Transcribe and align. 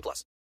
plus. 0.00 0.24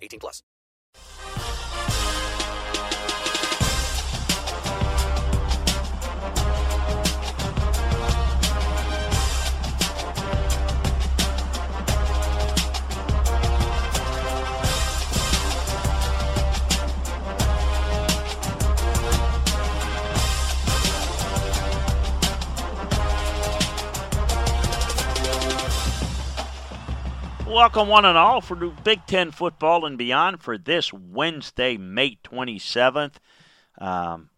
18 0.00 0.18
plus. 0.18 0.42
Welcome, 27.50 27.88
one 27.88 28.04
and 28.04 28.16
all, 28.16 28.40
for 28.40 28.54
Big 28.54 29.06
Ten 29.06 29.32
football 29.32 29.84
and 29.84 29.98
beyond 29.98 30.40
for 30.40 30.56
this 30.56 30.92
Wednesday, 30.92 31.76
May 31.76 32.16
27th. 32.22 33.14
Um, 33.76 34.30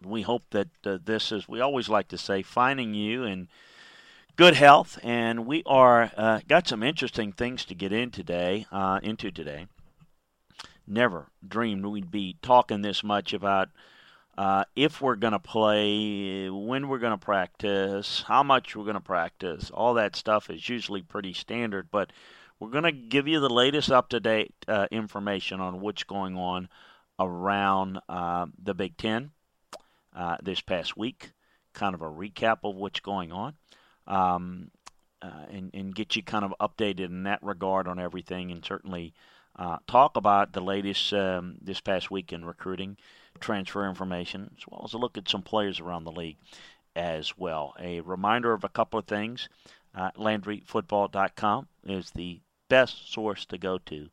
we 0.00 0.22
hope 0.22 0.44
that 0.50 0.68
uh, 0.86 0.98
this 1.04 1.32
is, 1.32 1.48
we 1.48 1.60
always 1.60 1.88
like 1.88 2.06
to 2.08 2.16
say, 2.16 2.42
finding 2.42 2.94
you 2.94 3.24
in 3.24 3.48
good 4.36 4.54
health. 4.54 5.00
And 5.02 5.46
we 5.46 5.64
are, 5.66 6.12
uh, 6.16 6.40
got 6.46 6.68
some 6.68 6.84
interesting 6.84 7.32
things 7.32 7.64
to 7.64 7.74
get 7.74 7.92
in 7.92 8.12
today, 8.12 8.66
uh, 8.70 9.00
into 9.02 9.32
today. 9.32 9.66
Never 10.86 11.26
dreamed 11.46 11.86
we'd 11.86 12.12
be 12.12 12.36
talking 12.40 12.82
this 12.82 13.02
much 13.02 13.32
about 13.32 13.70
uh, 14.36 14.64
if 14.74 15.00
we're 15.00 15.16
going 15.16 15.32
to 15.32 15.38
play, 15.38 16.50
when 16.50 16.88
we're 16.88 16.98
going 16.98 17.18
to 17.18 17.24
practice, 17.24 18.24
how 18.26 18.42
much 18.42 18.74
we're 18.74 18.84
going 18.84 18.94
to 18.94 19.00
practice, 19.00 19.70
all 19.70 19.94
that 19.94 20.16
stuff 20.16 20.50
is 20.50 20.68
usually 20.68 21.02
pretty 21.02 21.32
standard. 21.32 21.88
But 21.90 22.12
we're 22.58 22.70
going 22.70 22.84
to 22.84 22.92
give 22.92 23.28
you 23.28 23.40
the 23.40 23.48
latest 23.48 23.92
up 23.92 24.08
to 24.08 24.20
date 24.20 24.52
uh, 24.66 24.86
information 24.90 25.60
on 25.60 25.80
what's 25.80 26.02
going 26.02 26.36
on 26.36 26.68
around 27.18 28.00
uh, 28.08 28.46
the 28.60 28.74
Big 28.74 28.96
Ten 28.96 29.30
uh, 30.16 30.36
this 30.42 30.60
past 30.60 30.96
week, 30.96 31.30
kind 31.72 31.94
of 31.94 32.02
a 32.02 32.10
recap 32.10 32.58
of 32.64 32.74
what's 32.74 33.00
going 33.00 33.30
on. 33.30 33.54
Um, 34.06 34.70
uh, 35.22 35.46
and, 35.50 35.70
and 35.72 35.94
get 35.94 36.16
you 36.16 36.22
kind 36.22 36.44
of 36.44 36.52
updated 36.60 37.06
in 37.06 37.22
that 37.22 37.42
regard 37.42 37.88
on 37.88 37.98
everything, 37.98 38.50
and 38.50 38.62
certainly 38.62 39.14
uh, 39.56 39.78
talk 39.86 40.18
about 40.18 40.52
the 40.52 40.60
latest 40.60 41.14
um, 41.14 41.56
this 41.62 41.80
past 41.80 42.10
week 42.10 42.30
in 42.30 42.44
recruiting 42.44 42.98
transfer 43.40 43.88
information, 43.88 44.54
as 44.56 44.64
well 44.68 44.82
as 44.84 44.94
a 44.94 44.98
look 44.98 45.18
at 45.18 45.28
some 45.28 45.42
players 45.42 45.80
around 45.80 46.04
the 46.04 46.12
league 46.12 46.38
as 46.96 47.36
well. 47.36 47.74
A 47.78 48.00
reminder 48.00 48.52
of 48.52 48.64
a 48.64 48.68
couple 48.68 48.98
of 48.98 49.06
things 49.06 49.48
uh, 49.94 50.10
LandryFootball.com 50.12 51.68
is 51.84 52.10
the 52.10 52.40
best 52.68 53.12
source 53.12 53.44
to 53.46 53.58
go 53.58 53.78
to 53.78 54.08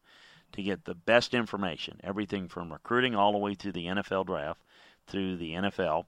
to 0.54 0.62
get 0.62 0.84
the 0.84 0.96
best 0.96 1.34
information, 1.34 2.00
everything 2.04 2.50
from 2.50 2.74
recruiting 2.74 3.16
all 3.16 3.32
the 3.32 3.38
way 3.38 3.54
through 3.56 3.72
the 3.72 3.86
NFL 3.86 4.26
draft, 4.26 4.60
through 5.08 5.38
the 5.38 5.54
NFL, 5.54 6.06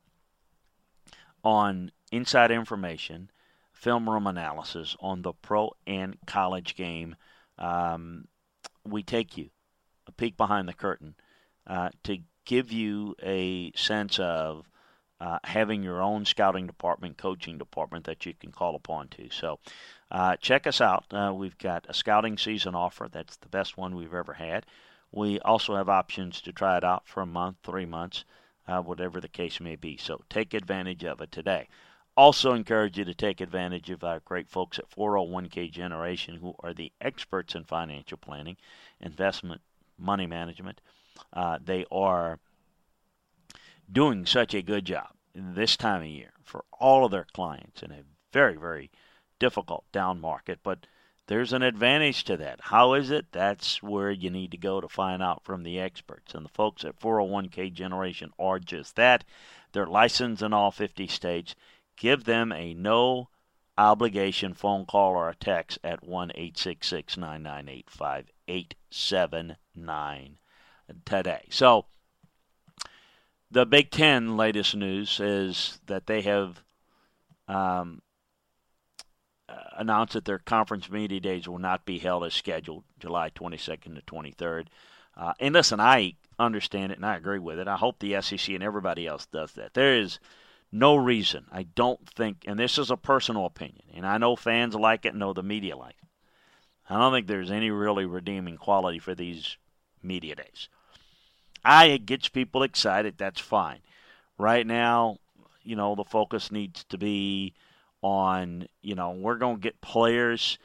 on 1.43 1.91
inside 2.11 2.51
information, 2.51 3.31
film 3.71 4.09
room 4.09 4.27
analysis 4.27 4.97
on 4.99 5.21
the 5.21 5.33
pro 5.33 5.71
and 5.87 6.17
college 6.25 6.75
game. 6.75 7.15
Um, 7.57 8.27
we 8.85 9.01
take 9.01 9.37
you 9.37 9.49
a 10.07 10.11
peek 10.11 10.35
behind 10.35 10.67
the 10.67 10.73
curtain 10.73 11.15
uh, 11.65 11.89
to 12.03 12.17
give 12.45 12.71
you 12.71 13.15
a 13.21 13.71
sense 13.75 14.19
of 14.19 14.67
uh, 15.19 15.39
having 15.43 15.83
your 15.83 16.01
own 16.01 16.25
scouting 16.25 16.67
department, 16.67 17.17
coaching 17.17 17.57
department 17.57 18.05
that 18.05 18.25
you 18.25 18.33
can 18.33 18.51
call 18.51 18.75
upon 18.75 19.07
to. 19.07 19.29
So 19.29 19.59
uh, 20.11 20.35
check 20.37 20.67
us 20.67 20.81
out. 20.81 21.05
Uh, 21.11 21.33
we've 21.33 21.57
got 21.57 21.85
a 21.87 21.93
scouting 21.93 22.37
season 22.37 22.75
offer. 22.75 23.07
That's 23.09 23.37
the 23.37 23.47
best 23.47 23.77
one 23.77 23.95
we've 23.95 24.13
ever 24.13 24.33
had. 24.33 24.65
We 25.11 25.39
also 25.39 25.75
have 25.75 25.89
options 25.89 26.41
to 26.41 26.51
try 26.51 26.77
it 26.77 26.83
out 26.83 27.07
for 27.07 27.21
a 27.21 27.25
month, 27.27 27.57
three 27.63 27.85
months, 27.85 28.25
uh, 28.67 28.81
whatever 28.81 29.21
the 29.21 29.27
case 29.27 29.59
may 29.59 29.75
be. 29.75 29.95
So 29.95 30.21
take 30.29 30.53
advantage 30.53 31.03
of 31.03 31.21
it 31.21 31.31
today. 31.31 31.67
Also, 32.15 32.53
encourage 32.53 32.97
you 32.97 33.05
to 33.05 33.13
take 33.15 33.41
advantage 33.41 33.89
of 33.89 34.03
our 34.03 34.19
great 34.19 34.47
folks 34.47 34.77
at 34.77 34.89
401k 34.91 35.71
Generation, 35.71 36.35
who 36.35 36.53
are 36.59 36.73
the 36.73 36.91
experts 37.01 37.55
in 37.55 37.63
financial 37.63 38.17
planning, 38.17 38.57
investment, 38.99 39.61
money 39.97 40.27
management. 40.27 40.79
Uh, 41.31 41.59
they 41.63 41.85
are 41.91 42.39
doing 43.91 44.25
such 44.25 44.53
a 44.53 44.61
good 44.61 44.85
job 44.85 45.09
this 45.35 45.77
time 45.77 46.01
of 46.01 46.07
year 46.07 46.33
for 46.43 46.65
all 46.79 47.05
of 47.05 47.11
their 47.11 47.27
clients 47.33 47.83
in 47.83 47.91
a 47.91 48.03
very, 48.31 48.55
very 48.55 48.89
difficult 49.39 49.83
down 49.91 50.19
market. 50.19 50.59
But 50.63 50.87
there's 51.27 51.53
an 51.53 51.61
advantage 51.63 52.25
to 52.25 52.35
that. 52.37 52.59
How 52.61 52.93
is 52.93 53.09
it? 53.09 53.31
That's 53.31 53.81
where 53.81 54.11
you 54.11 54.29
need 54.29 54.51
to 54.51 54.57
go 54.57 54.81
to 54.81 54.89
find 54.89 55.23
out 55.23 55.43
from 55.43 55.63
the 55.63 55.79
experts. 55.79 56.35
And 56.35 56.45
the 56.45 56.49
folks 56.49 56.83
at 56.83 56.99
401k 56.99 57.71
Generation 57.73 58.31
are 58.37 58.59
just 58.59 58.97
that. 58.97 59.23
They're 59.71 59.87
licensed 59.87 60.43
in 60.43 60.51
all 60.53 60.71
50 60.71 61.07
states. 61.07 61.55
Give 61.95 62.25
them 62.25 62.51
a 62.51 62.73
no 62.73 63.29
obligation 63.77 64.53
phone 64.53 64.85
call 64.85 65.13
or 65.13 65.29
a 65.29 65.35
text 65.35 65.79
at 65.83 66.03
1 66.03 66.31
866 66.31 67.17
998 67.17 67.89
5879 67.89 70.37
today. 71.05 71.45
So, 71.49 71.85
the 73.51 73.65
Big 73.65 73.91
Ten 73.91 74.35
latest 74.35 74.75
news 74.75 75.19
is 75.19 75.79
that 75.85 76.07
they 76.07 76.21
have 76.21 76.63
um, 77.47 78.01
uh, 79.47 79.55
announced 79.77 80.13
that 80.13 80.25
their 80.25 80.39
conference 80.39 80.89
media 80.89 81.19
days 81.19 81.47
will 81.47 81.59
not 81.59 81.85
be 81.85 81.99
held 81.99 82.23
as 82.23 82.33
scheduled, 82.33 82.83
July 82.99 83.29
22nd 83.29 83.95
to 83.95 84.01
23rd. 84.01 84.67
Uh, 85.15 85.33
and 85.39 85.53
listen, 85.53 85.79
I 85.79 86.15
understand 86.39 86.91
it 86.91 86.97
and 86.97 87.05
I 87.05 87.15
agree 87.15 87.39
with 87.39 87.59
it. 87.59 87.67
I 87.67 87.75
hope 87.75 87.99
the 87.99 88.19
SEC 88.21 88.49
and 88.49 88.63
everybody 88.63 89.05
else 89.05 89.25
does 89.27 89.51
that. 89.53 89.73
There 89.73 89.95
is 89.95 90.19
no 90.71 90.95
reason, 90.95 91.45
I 91.51 91.63
don't 91.63 92.09
think, 92.09 92.45
and 92.47 92.59
this 92.59 92.79
is 92.79 92.89
a 92.89 92.97
personal 92.97 93.45
opinion, 93.45 93.83
and 93.93 94.07
I 94.07 94.17
know 94.17 94.35
fans 94.35 94.73
like 94.73 95.05
it 95.05 95.13
know 95.13 95.31
the 95.31 95.43
media 95.43 95.77
like 95.77 95.95
it. 96.01 96.09
I 96.89 96.97
don't 96.97 97.13
think 97.13 97.27
there's 97.27 97.51
any 97.51 97.69
really 97.69 98.05
redeeming 98.05 98.57
quality 98.57 98.97
for 98.97 99.13
these 99.13 99.57
media 100.01 100.35
days. 100.35 100.69
I 101.63 101.85
it 101.85 102.05
gets 102.05 102.29
people 102.29 102.63
excited. 102.63 103.15
That's 103.17 103.39
fine. 103.39 103.79
Right 104.37 104.65
now, 104.65 105.17
you 105.63 105.75
know, 105.75 105.95
the 105.95 106.03
focus 106.03 106.51
needs 106.51 106.83
to 106.85 106.97
be 106.97 107.53
on, 108.01 108.67
you 108.81 108.95
know, 108.95 109.11
we're 109.11 109.37
going 109.37 109.55
to 109.55 109.61
get 109.61 109.81
players 109.81 110.57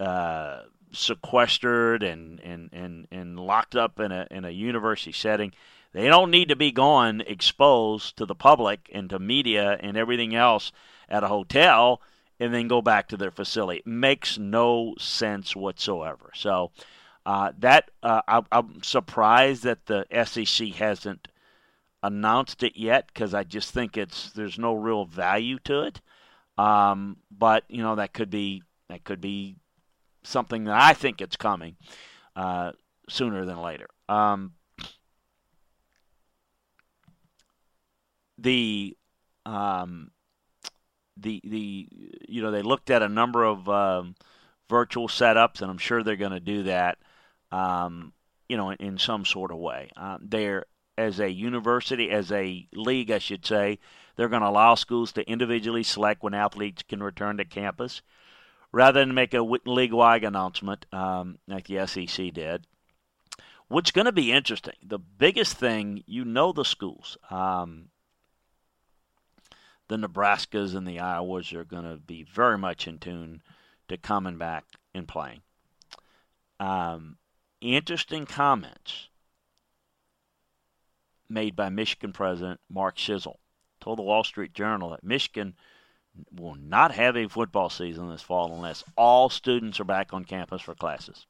uh, 0.00 0.62
sequestered 0.92 2.02
and, 2.02 2.40
and, 2.40 2.70
and, 2.72 3.06
and 3.10 3.38
locked 3.38 3.76
up 3.76 4.00
in 4.00 4.10
a, 4.10 4.26
in 4.30 4.44
a 4.44 4.50
university 4.50 5.12
setting. 5.12 5.52
They 5.92 6.06
don't 6.06 6.30
need 6.30 6.48
to 6.48 6.56
be 6.56 6.72
gone 6.72 7.22
exposed 7.26 8.16
to 8.16 8.26
the 8.26 8.34
public 8.34 8.90
and 8.92 9.10
to 9.10 9.18
media 9.18 9.76
and 9.80 9.96
everything 9.96 10.34
else 10.34 10.72
at 11.08 11.24
a 11.24 11.28
hotel 11.28 12.00
and 12.40 12.54
then 12.54 12.68
go 12.68 12.80
back 12.80 13.08
to 13.08 13.16
their 13.16 13.30
facility. 13.30 13.80
It 13.80 13.86
makes 13.86 14.38
no 14.38 14.94
sense 14.98 15.56
whatsoever. 15.56 16.30
So, 16.34 16.70
uh, 17.28 17.52
that 17.60 17.92
uh, 18.02 18.22
I, 18.28 18.42
I'm 18.52 18.82
surprised 18.84 19.64
that 19.64 19.86
the 19.86 20.06
SEC 20.26 20.70
hasn't 20.70 21.28
announced 22.02 22.62
it 22.62 22.76
yet 22.76 23.08
because 23.08 23.34
I 23.34 23.44
just 23.44 23.72
think 23.72 23.96
it's 23.96 24.32
there's 24.32 24.58
no 24.58 24.74
real 24.74 25.06
value 25.06 25.58
to 25.64 25.82
it. 25.82 26.00
Um, 26.58 27.18
but 27.30 27.64
you 27.68 27.82
know 27.82 27.96
that 27.96 28.14
could 28.14 28.30
be 28.30 28.62
that 28.90 29.04
could 29.04 29.20
be 29.20 29.56
something 30.24 30.64
that 30.66 30.80
I 30.80 30.94
think 30.94 31.20
it's 31.22 31.36
coming. 31.36 31.76
uh, 32.36 32.72
sooner 33.10 33.46
than 33.46 33.58
later. 33.62 33.88
Um, 34.08 34.54
the 38.38 38.96
um, 39.46 40.10
the 41.16 41.40
the 41.44 41.88
you 42.28 42.42
know 42.42 42.50
they 42.50 42.62
looked 42.62 42.90
at 42.90 43.02
a 43.02 43.08
number 43.08 43.44
of 43.44 43.68
um, 43.68 44.14
virtual 44.70 45.08
setups, 45.08 45.62
and 45.62 45.70
I'm 45.70 45.78
sure 45.78 46.02
they're 46.02 46.16
going 46.16 46.32
to 46.32 46.40
do 46.40 46.64
that. 46.64 46.98
Um, 47.50 48.12
you 48.48 48.56
know, 48.56 48.70
in, 48.70 48.76
in, 48.78 48.98
some 48.98 49.24
sort 49.24 49.50
of 49.50 49.58
way. 49.58 49.90
Uh, 49.96 50.18
they're 50.20 50.66
as 50.98 51.20
a 51.20 51.30
university, 51.30 52.10
as 52.10 52.32
a 52.32 52.66
league, 52.74 53.10
I 53.10 53.18
should 53.18 53.46
say, 53.46 53.78
they're 54.16 54.28
going 54.28 54.42
to 54.42 54.48
allow 54.48 54.74
schools 54.74 55.12
to 55.12 55.30
individually 55.30 55.84
select 55.84 56.22
when 56.22 56.34
athletes 56.34 56.82
can 56.82 57.00
return 57.02 57.36
to 57.36 57.44
campus, 57.44 58.02
rather 58.72 58.98
than 59.00 59.14
make 59.14 59.32
a 59.32 59.42
league-wide 59.42 60.24
announcement 60.24 60.86
um, 60.92 61.38
like 61.46 61.68
the 61.68 61.86
SEC 61.86 62.32
did. 62.34 62.66
What's 63.68 63.92
going 63.92 64.06
to 64.06 64.12
be 64.12 64.32
interesting, 64.32 64.74
the 64.82 64.98
biggest 64.98 65.56
thing, 65.56 66.02
you 66.06 66.24
know, 66.24 66.52
the 66.52 66.64
schools. 66.64 67.16
Um, 67.30 67.90
the 69.86 69.96
Nebraskas 69.96 70.74
and 70.74 70.86
the 70.86 70.96
Iowas 70.96 71.54
are 71.54 71.64
going 71.64 71.84
to 71.84 71.96
be 71.96 72.24
very 72.24 72.58
much 72.58 72.88
in 72.88 72.98
tune 72.98 73.42
to 73.88 73.96
coming 73.96 74.36
back 74.36 74.64
and 74.94 75.06
playing. 75.06 75.42
Um, 76.58 77.18
interesting 77.60 78.26
comments 78.26 79.08
made 81.28 81.54
by 81.54 81.68
Michigan 81.68 82.12
President 82.12 82.60
Mark 82.70 82.96
Schlissel. 82.96 83.36
Told 83.80 83.98
the 83.98 84.02
Wall 84.02 84.24
Street 84.24 84.54
Journal 84.54 84.90
that 84.90 85.04
Michigan 85.04 85.54
will 86.32 86.56
not 86.56 86.92
have 86.92 87.16
a 87.16 87.28
football 87.28 87.70
season 87.70 88.10
this 88.10 88.22
fall 88.22 88.52
unless 88.52 88.82
all 88.96 89.28
students 89.28 89.78
are 89.78 89.84
back 89.84 90.12
on 90.12 90.24
campus 90.24 90.62
for 90.62 90.74
classes. 90.74 91.26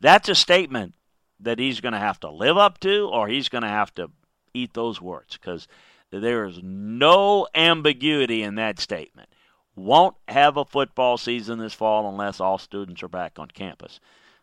That's 0.00 0.28
a 0.28 0.34
statement 0.34 0.94
that 1.40 1.58
he's 1.58 1.80
going 1.80 1.92
to 1.92 1.98
have 1.98 2.18
to 2.20 2.30
live 2.30 2.56
up 2.56 2.80
to, 2.80 3.08
or 3.08 3.28
he's 3.28 3.48
going 3.48 3.62
to 3.62 3.68
have 3.68 3.94
to 3.94 4.10
eat 4.52 4.74
those 4.74 5.00
words 5.00 5.36
because 5.36 5.68
there 6.10 6.44
is 6.44 6.60
no 6.62 7.46
ambiguity 7.54 8.42
in 8.42 8.56
that 8.56 8.80
statement. 8.80 9.28
Won't 9.76 10.16
have 10.26 10.56
a 10.56 10.64
football 10.64 11.16
season 11.18 11.58
this 11.58 11.74
fall 11.74 12.08
unless 12.08 12.40
all 12.40 12.58
students 12.58 13.02
are 13.02 13.08
back 13.08 13.38
on 13.38 13.48
campus. 13.48 14.00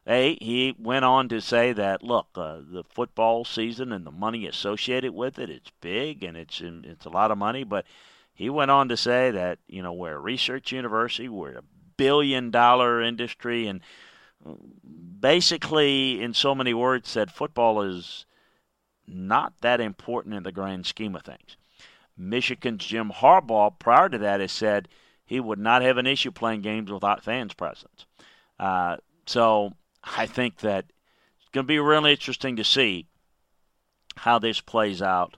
He 0.07 0.75
went 0.77 1.03
on 1.03 1.29
to 1.29 1.41
say 1.41 1.73
that 1.73 2.03
look, 2.03 2.27
uh, 2.35 2.59
the 2.59 2.83
football 2.83 3.43
season 3.43 3.91
and 3.91 4.05
the 4.05 4.11
money 4.11 4.45
associated 4.45 5.13
with 5.13 5.39
it, 5.39 5.49
it's 5.49 5.71
big 5.81 6.23
and 6.23 6.37
it's 6.37 6.61
it's 6.61 7.05
a 7.05 7.09
lot 7.09 7.31
of 7.31 7.37
money. 7.37 7.63
But 7.63 7.85
he 8.33 8.49
went 8.49 8.69
on 8.69 8.87
to 8.89 8.97
say 8.97 9.31
that 9.31 9.59
you 9.67 9.81
know 9.81 9.93
we're 9.93 10.15
a 10.15 10.19
research 10.19 10.71
university, 10.71 11.27
we're 11.27 11.57
a 11.57 11.63
billion 11.97 12.51
dollar 12.51 13.01
industry, 13.01 13.67
and 13.67 13.81
basically, 15.19 16.21
in 16.21 16.33
so 16.33 16.53
many 16.53 16.73
words, 16.73 17.09
said 17.09 17.31
football 17.31 17.81
is 17.81 18.25
not 19.07 19.53
that 19.61 19.81
important 19.81 20.35
in 20.35 20.43
the 20.43 20.51
grand 20.51 20.85
scheme 20.85 21.15
of 21.15 21.23
things. 21.23 21.57
Michigan's 22.17 22.85
Jim 22.85 23.11
Harbaugh, 23.11 23.77
prior 23.77 24.09
to 24.09 24.17
that, 24.19 24.39
has 24.39 24.51
said 24.51 24.87
he 25.25 25.39
would 25.39 25.59
not 25.59 25.81
have 25.81 25.97
an 25.97 26.07
issue 26.07 26.31
playing 26.31 26.61
games 26.61 26.91
without 26.91 27.23
fans 27.23 27.53
present. 27.53 28.05
Uh, 28.59 28.97
so 29.25 29.73
I 30.17 30.25
think 30.25 30.59
that 30.59 30.85
it's 31.39 31.49
going 31.51 31.65
to 31.65 31.67
be 31.67 31.79
really 31.79 32.11
interesting 32.11 32.57
to 32.57 32.63
see 32.63 33.07
how 34.15 34.39
this 34.39 34.61
plays 34.61 35.01
out 35.01 35.37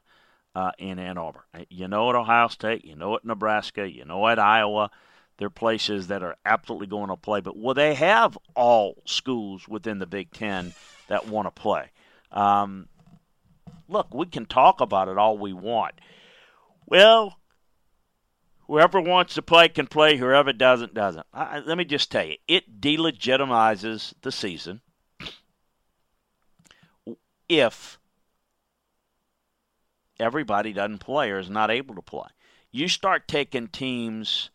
uh, 0.55 0.71
in 0.77 0.99
Ann 0.99 1.17
Arbor. 1.17 1.45
You 1.69 1.87
know 1.87 2.09
at 2.09 2.15
Ohio 2.15 2.47
State, 2.47 2.85
you 2.85 2.95
know 2.95 3.15
at 3.15 3.25
Nebraska, 3.25 3.89
you 3.89 4.05
know 4.05 4.27
at 4.27 4.39
Iowa. 4.39 4.91
They're 5.37 5.49
places 5.51 6.07
that 6.07 6.23
are 6.23 6.35
absolutely 6.45 6.87
going 6.87 7.09
to 7.09 7.15
play. 7.15 7.41
But 7.41 7.57
will 7.57 7.75
they 7.75 7.93
have 7.93 8.37
all 8.55 8.95
schools 9.05 9.67
within 9.67 9.99
the 9.99 10.07
Big 10.07 10.31
Ten 10.31 10.73
that 11.09 11.27
want 11.27 11.45
to 11.45 11.51
play? 11.51 11.91
Um, 12.31 12.87
look, 13.87 14.13
we 14.13 14.25
can 14.25 14.47
talk 14.47 14.81
about 14.81 15.09
it 15.09 15.17
all 15.17 15.37
we 15.37 15.53
want. 15.53 15.93
Well, 16.87 17.37
whoever 18.67 19.01
wants 19.01 19.33
to 19.35 19.41
play 19.41 19.69
can 19.69 19.87
play. 19.87 20.17
Whoever 20.17 20.53
doesn't, 20.53 20.93
doesn't. 20.93 21.25
I, 21.33 21.59
let 21.59 21.77
me 21.77 21.85
just 21.85 22.11
tell 22.11 22.25
you, 22.25 22.35
it 22.47 22.81
delegitimizes 22.81 24.13
the 24.21 24.31
season 24.31 24.81
if 27.49 27.97
everybody 30.19 30.73
doesn't 30.73 30.99
play 30.99 31.31
or 31.31 31.39
is 31.39 31.49
not 31.49 31.71
able 31.71 31.95
to 31.95 32.01
play. 32.01 32.27
You 32.71 32.87
start 32.87 33.27
taking 33.27 33.67
teams 33.67 34.49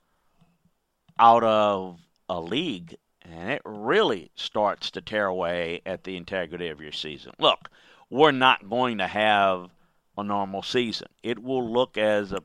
out 1.19 1.43
of 1.43 1.99
a 2.29 2.41
league, 2.41 2.97
and 3.23 3.51
it 3.51 3.63
really 3.65 4.31
starts 4.35 4.91
to 4.93 5.01
tear 5.01 5.27
away 5.27 5.81
at 5.87 6.05
the 6.05 6.17
integrity 6.17 6.69
of 6.69 6.81
your 6.81 6.93
season. 6.93 7.33
Look, 7.39 7.71
we're 8.11 8.33
not 8.33 8.69
going 8.69 8.99
to 8.99 9.07
have 9.07 9.71
a 10.19 10.23
normal 10.23 10.63
season. 10.63 11.09
It 11.23 11.43
will 11.43 11.73
look 11.73 11.97
as 11.97 12.33
a 12.33 12.43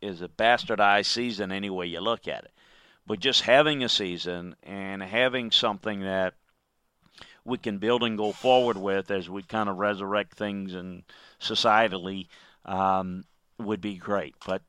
is 0.00 0.22
a 0.22 0.28
bastardized 0.28 1.06
season 1.06 1.52
any 1.52 1.70
way 1.70 1.86
you 1.86 2.00
look 2.00 2.28
at 2.28 2.44
it. 2.44 2.52
But 3.06 3.20
just 3.20 3.42
having 3.42 3.82
a 3.82 3.88
season 3.88 4.54
and 4.62 5.02
having 5.02 5.50
something 5.50 6.00
that 6.00 6.34
we 7.44 7.58
can 7.58 7.78
build 7.78 8.02
and 8.02 8.18
go 8.18 8.32
forward 8.32 8.76
with 8.76 9.10
as 9.10 9.30
we 9.30 9.42
kind 9.42 9.68
of 9.68 9.78
resurrect 9.78 10.34
things 10.34 10.74
and 10.74 11.02
societally 11.40 12.28
um, 12.66 13.24
would 13.58 13.80
be 13.80 13.96
great. 13.96 14.34
But 14.46 14.62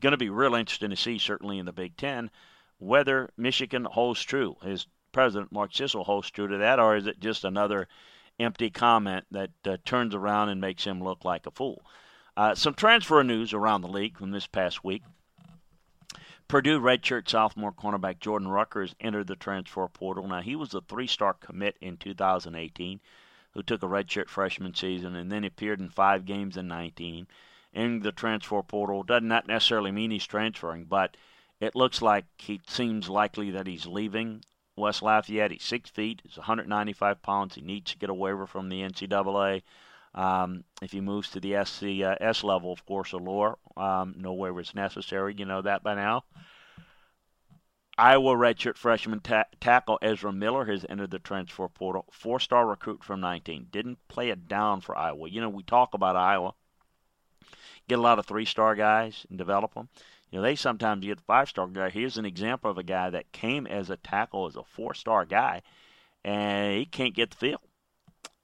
going 0.00 0.12
to 0.12 0.18
be 0.18 0.30
real 0.30 0.54
interesting 0.54 0.90
to 0.90 0.96
see, 0.96 1.18
certainly 1.18 1.58
in 1.58 1.66
the 1.66 1.72
Big 1.72 1.96
Ten, 1.96 2.30
whether 2.78 3.30
Michigan 3.36 3.84
holds 3.84 4.22
true. 4.22 4.56
Is 4.64 4.86
President 5.12 5.52
Mark 5.52 5.72
Schlissel 5.72 6.04
holds 6.04 6.30
true 6.30 6.48
to 6.48 6.58
that, 6.58 6.78
or 6.78 6.96
is 6.96 7.06
it 7.06 7.20
just 7.20 7.44
another 7.44 7.88
empty 8.38 8.70
comment 8.70 9.24
that 9.30 9.50
uh, 9.64 9.76
turns 9.84 10.14
around 10.14 10.48
and 10.48 10.60
makes 10.60 10.84
him 10.84 11.02
look 11.02 11.24
like 11.24 11.46
a 11.46 11.50
fool? 11.50 11.84
Uh, 12.36 12.54
some 12.54 12.74
transfer 12.74 13.22
news 13.22 13.52
around 13.52 13.82
the 13.82 13.88
league 13.88 14.16
from 14.16 14.30
this 14.30 14.46
past 14.46 14.82
week. 14.82 15.02
Purdue 16.48 16.80
redshirt 16.80 17.28
sophomore 17.28 17.72
cornerback 17.72 18.20
Jordan 18.20 18.48
Rucker 18.48 18.80
has 18.82 18.94
entered 19.00 19.26
the 19.26 19.36
transfer 19.36 19.86
portal. 19.88 20.26
Now, 20.28 20.40
he 20.40 20.56
was 20.56 20.72
a 20.74 20.80
three 20.80 21.06
star 21.06 21.34
commit 21.34 21.76
in 21.80 21.96
2018 21.96 23.00
who 23.52 23.62
took 23.62 23.82
a 23.82 23.86
redshirt 23.86 24.28
freshman 24.28 24.74
season 24.74 25.14
and 25.14 25.30
then 25.30 25.44
appeared 25.44 25.80
in 25.80 25.90
five 25.90 26.24
games 26.24 26.56
in 26.56 26.68
19. 26.68 27.26
In 27.74 28.00
the 28.00 28.12
transfer 28.12 28.62
portal 28.62 29.02
does 29.02 29.22
not 29.22 29.46
necessarily 29.46 29.92
mean 29.92 30.10
he's 30.10 30.26
transferring, 30.26 30.84
but 30.84 31.16
it 31.60 31.74
looks 31.74 32.02
like 32.02 32.24
he 32.38 32.60
seems 32.66 33.08
likely 33.08 33.50
that 33.50 33.66
he's 33.66 33.86
leaving 33.86 34.42
West 34.74 35.02
Lafayette. 35.02 35.52
He's 35.52 35.62
six 35.62 35.90
feet, 35.90 36.22
he's 36.24 36.38
195 36.38 37.22
pounds. 37.22 37.54
He 37.54 37.60
needs 37.60 37.92
to 37.92 37.98
get 37.98 38.10
a 38.10 38.14
waiver 38.14 38.46
from 38.46 38.68
the 38.68 38.80
NCAA. 38.80 39.62
Um, 40.14 40.64
if 40.82 40.92
he 40.92 41.00
moves 41.00 41.30
to 41.30 41.40
the 41.40 41.52
FCS 41.52 42.44
uh, 42.44 42.46
level, 42.46 42.70
of 42.70 42.84
course, 42.84 43.12
Allure, 43.12 43.56
um, 43.76 44.14
no 44.18 44.34
waiver 44.34 44.60
is 44.60 44.74
necessary. 44.74 45.34
You 45.36 45.46
know 45.46 45.62
that 45.62 45.82
by 45.82 45.94
now. 45.94 46.24
Iowa 47.96 48.34
redshirt 48.34 48.76
freshman 48.76 49.20
ta- 49.20 49.44
tackle 49.60 49.98
Ezra 50.02 50.32
Miller 50.32 50.64
has 50.64 50.84
entered 50.88 51.10
the 51.10 51.18
transfer 51.18 51.68
portal. 51.68 52.06
Four 52.10 52.40
star 52.40 52.66
recruit 52.66 53.04
from 53.04 53.20
19. 53.20 53.68
Didn't 53.70 53.98
play 54.08 54.30
it 54.30 54.48
down 54.48 54.80
for 54.80 54.96
Iowa. 54.96 55.28
You 55.28 55.40
know, 55.40 55.48
we 55.48 55.62
talk 55.62 55.94
about 55.94 56.16
Iowa. 56.16 56.54
Get 57.88 57.98
a 57.98 58.02
lot 58.02 58.18
of 58.18 58.26
three 58.26 58.44
star 58.44 58.74
guys 58.74 59.26
and 59.28 59.38
develop 59.38 59.74
them. 59.74 59.88
You 60.30 60.38
know, 60.38 60.42
they 60.42 60.56
sometimes 60.56 61.04
get 61.04 61.18
the 61.18 61.24
five 61.24 61.48
star 61.48 61.66
guy. 61.66 61.90
Here's 61.90 62.16
an 62.16 62.24
example 62.24 62.70
of 62.70 62.78
a 62.78 62.82
guy 62.82 63.10
that 63.10 63.32
came 63.32 63.66
as 63.66 63.90
a 63.90 63.96
tackle 63.96 64.46
as 64.46 64.56
a 64.56 64.64
four 64.64 64.94
star 64.94 65.26
guy, 65.26 65.62
and 66.24 66.78
he 66.78 66.86
can't 66.86 67.14
get 67.14 67.30
the 67.30 67.36
field 67.36 67.60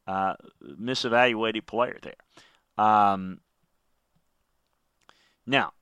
uh, 0.09 0.35
misevaluated 0.81 1.67
player 1.67 1.99
there. 2.03 2.85
Um, 2.85 3.41
now, 5.47 5.73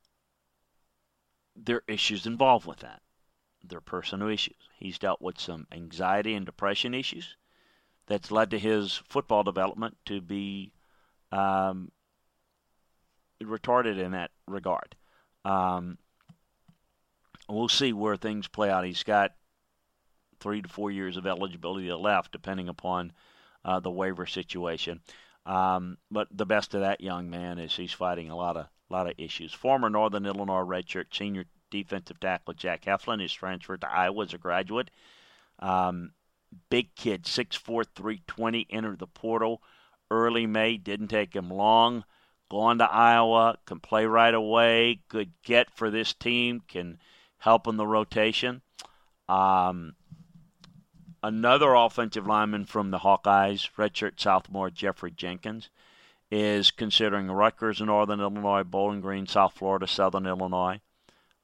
there 1.55 1.77
are 1.77 1.85
issues 1.87 2.27
involved 2.27 2.67
with 2.67 2.81
that. 2.81 3.03
There 3.63 3.79
are 3.79 3.83
personal 3.83 4.29
issues. 4.29 4.57
He's 4.79 4.99
dealt 4.99 5.23
with 5.23 5.41
some 5.41 5.67
anxiety 5.73 6.35
and 6.35 6.45
depression 6.45 6.93
issues 6.93 7.37
that's 8.07 8.31
led 8.31 8.51
to 8.51 8.59
his 8.59 8.97
football 9.09 9.43
development 9.43 9.97
to 10.07 10.21
be 10.21 10.73
um, 11.33 11.91
retarded 13.43 13.99
in 13.99 14.13
that 14.13 14.31
regard. 14.47 14.97
Um, 15.45 15.99
we'll 17.49 17.69
see 17.69 17.93
where 17.93 18.17
things 18.17 18.49
play 18.49 18.71
out. 18.71 18.85
He's 18.85 19.03
got 19.05 19.35
three 20.41 20.63
to 20.63 20.69
four 20.69 20.91
years 20.91 21.17
of 21.17 21.27
eligibility 21.27 21.91
left, 21.93 22.33
depending 22.33 22.69
upon 22.69 23.13
uh, 23.67 23.81
the 23.81 23.91
waiver 23.91 24.25
situation. 24.25 25.01
Um, 25.45 25.99
but 26.11 26.29
the 26.31 26.47
best 26.47 26.75
of 26.75 26.81
that 26.81 27.01
young 27.01 27.29
man 27.29 27.59
is 27.59 27.77
he's 27.77 27.93
fighting 27.93 28.31
a 28.31 28.37
lot 28.37 28.57
of 28.57 28.67
lot 28.89 29.09
of 29.09 29.15
issues. 29.19 29.53
Former 29.53 29.91
Northern 29.91 30.25
Illinois 30.25 30.65
redshirt 30.65 31.07
senior 31.13 31.45
defensive 31.71 32.21
tackle 32.21 32.55
Jack 32.55 32.85
Heflin 32.85 33.23
is 33.23 33.33
transferred 33.33 33.81
to 33.81 33.91
Iowa 33.91 34.25
as 34.25 34.33
a 34.33 34.39
graduate. 34.39 34.91
Um, 35.59 36.13
big 36.71 36.95
kid, 36.95 37.25
6'4", 37.25 37.85
320, 37.95 38.67
entered 38.71 39.01
the 39.01 39.09
portal 39.09 39.61
early 40.09 40.47
May. 40.47 40.77
Didn't 40.77 41.09
take 41.09 41.35
him 41.35 41.51
long. 41.51 42.05
Going 42.49 42.79
to 42.79 42.85
Iowa, 42.85 43.59
can 43.67 43.81
play 43.81 44.07
right 44.07 44.33
away. 44.33 45.01
Good 45.09 45.33
get 45.43 45.77
for 45.77 45.91
this 45.91 46.15
team. 46.15 46.63
Can 46.69 47.01
help 47.39 47.67
in 47.67 47.77
the 47.77 47.87
rotation. 47.87 48.63
Um, 49.29 49.97
another 51.23 51.75
offensive 51.75 52.27
lineman 52.27 52.65
from 52.65 52.91
the 52.91 52.99
Hawkeyes, 52.99 53.69
redshirt 53.77 54.21
sophomore 54.21 54.71
Jeffrey 54.71 55.11
Jenkins, 55.11 55.71
is 56.31 56.71
considering 56.71 57.31
Rutgers, 57.31 57.81
in 57.81 57.87
Northern 57.87 58.21
Illinois, 58.21 58.65
Bowling 58.65 59.01
Green, 59.01 59.27
South 59.27 59.55
Florida, 59.55 59.87
Southern 59.87 60.27
Illinois. 60.27 60.81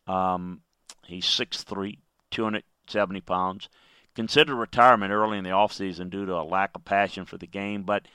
Um, 0.07 0.63
he's 1.07 1.27
6'3", 1.27 1.99
270 2.31 3.21
pounds. 3.21 3.69
Considered 4.15 4.57
retirement 4.57 5.13
early 5.13 5.39
in 5.39 5.45
the 5.45 5.51
offseason 5.51 6.11
due 6.11 6.27
to 6.27 6.35
a 6.35 6.43
lack 6.43 6.73
of 6.75 6.85
passion 6.85 7.25
for 7.25 7.39
the 7.39 7.47
game, 7.47 7.83
but 7.83 8.07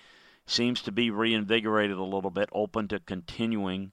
seems 0.46 0.82
to 0.82 0.92
be 0.92 1.10
reinvigorated 1.10 1.98
a 1.98 2.04
little 2.04 2.30
bit, 2.30 2.50
open 2.52 2.88
to 2.90 3.00
continuing. 3.00 3.92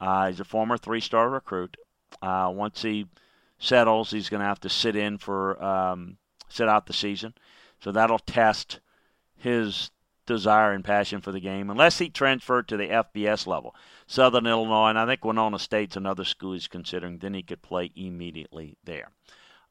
Uh, 0.00 0.28
he's 0.28 0.40
a 0.40 0.44
former 0.44 0.76
three-star 0.76 1.30
recruit. 1.30 1.76
Uh, 2.20 2.50
once 2.54 2.82
he 2.82 3.06
settles, 3.58 4.10
he's 4.10 4.28
going 4.28 4.40
to 4.40 4.46
have 4.46 4.60
to 4.60 4.68
sit 4.68 4.94
in 4.94 5.18
for 5.18 5.62
um, 5.62 6.16
sit 6.48 6.68
out 6.68 6.86
the 6.86 6.92
season, 6.92 7.34
so 7.80 7.92
that'll 7.92 8.18
test 8.18 8.80
his 9.36 9.90
desire 10.26 10.72
and 10.72 10.84
passion 10.84 11.20
for 11.20 11.32
the 11.32 11.40
game. 11.40 11.70
Unless 11.70 11.98
he 11.98 12.10
transferred 12.10 12.68
to 12.68 12.76
the 12.76 12.88
FBS 12.88 13.46
level, 13.46 13.74
Southern 14.06 14.46
Illinois, 14.46 14.90
and 14.90 14.98
I 14.98 15.06
think 15.06 15.24
Winona 15.24 15.58
State's 15.58 15.96
another 15.96 16.24
school 16.24 16.52
he's 16.52 16.68
considering. 16.68 17.18
Then 17.18 17.34
he 17.34 17.42
could 17.42 17.62
play 17.62 17.90
immediately 17.96 18.76
there. 18.84 19.10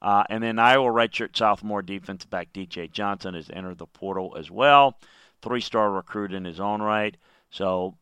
Uh, 0.01 0.23
and 0.29 0.43
then 0.43 0.59
Iowa 0.59 0.91
redshirt 0.91 1.35
sophomore 1.35 1.81
defensive 1.81 2.29
back 2.29 2.53
DJ 2.53 2.91
Johnson 2.91 3.33
has 3.33 3.49
entered 3.51 3.77
the 3.77 3.87
portal 3.87 4.35
as 4.37 4.51
well. 4.51 4.99
Three 5.41 5.61
star 5.61 5.91
recruit 5.91 6.33
in 6.33 6.45
his 6.45 6.59
own 6.59 6.81
right. 6.81 7.15
So 7.49 7.95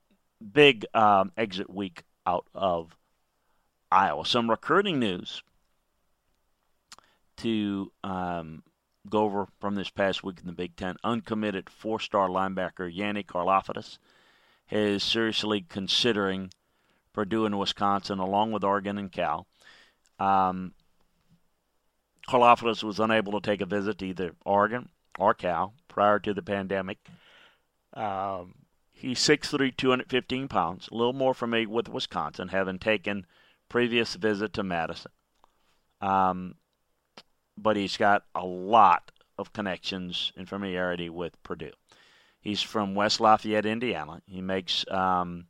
big 0.53 0.85
um, 0.93 1.31
exit 1.37 1.69
week 1.69 2.03
out 2.25 2.47
of 2.53 2.95
Iowa. 3.91 4.25
Some 4.25 4.49
recruiting 4.49 4.99
news 4.99 5.41
to 7.37 7.91
um, 8.03 8.63
go 9.09 9.23
over 9.23 9.47
from 9.59 9.75
this 9.75 9.89
past 9.89 10.23
week 10.23 10.39
in 10.39 10.47
the 10.47 10.53
Big 10.53 10.75
Ten. 10.75 10.95
Uncommitted 11.03 11.69
four 11.69 11.99
star 11.99 12.27
linebacker 12.29 12.89
Yanni 12.91 13.23
Karlaftis 13.23 13.97
is 14.71 15.03
seriously 15.03 15.65
considering 15.67 16.51
Purdue 17.13 17.45
and 17.45 17.57
Wisconsin, 17.59 18.19
along 18.19 18.51
with 18.51 18.63
Oregon 18.63 18.97
and 18.97 19.11
Cal. 19.11 19.47
Um, 20.19 20.73
Karlaftis 22.27 22.83
was 22.83 22.99
unable 22.99 23.39
to 23.39 23.45
take 23.45 23.61
a 23.61 23.65
visit 23.65 23.99
to 23.99 24.07
either 24.07 24.35
Oregon 24.45 24.89
or 25.19 25.33
Cal 25.33 25.73
prior 25.87 26.19
to 26.19 26.33
the 26.33 26.41
pandemic. 26.41 26.97
Um, 27.93 28.55
he's 28.91 29.19
6'3", 29.19 29.75
215 29.75 30.47
pounds, 30.47 30.89
a 30.91 30.95
little 30.95 31.13
more 31.13 31.33
familiar 31.33 31.69
with 31.69 31.87
Wisconsin, 31.87 32.49
having 32.49 32.79
taken 32.79 33.25
previous 33.69 34.15
visit 34.15 34.53
to 34.53 34.63
Madison. 34.63 35.11
Um, 36.01 36.55
but 37.57 37.75
he's 37.75 37.97
got 37.97 38.23
a 38.33 38.45
lot 38.45 39.11
of 39.37 39.53
connections 39.53 40.31
and 40.35 40.47
familiarity 40.47 41.09
with 41.09 41.41
Purdue. 41.43 41.71
He's 42.39 42.61
from 42.61 42.95
West 42.95 43.19
Lafayette, 43.19 43.65
Indiana. 43.65 44.21
He 44.27 44.41
makes 44.41 44.85
um, 44.91 45.47